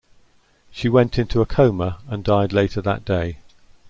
She 0.71 0.89
went 0.89 1.19
into 1.19 1.41
a 1.41 1.45
coma 1.45 1.99
and 2.07 2.23
died 2.23 2.53
later 2.53 2.81
that 2.81 3.05
day. 3.05 3.37